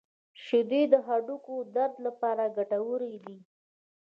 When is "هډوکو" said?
1.07-1.55